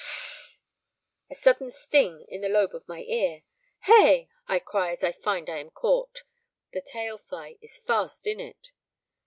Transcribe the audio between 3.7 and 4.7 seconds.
Hey! I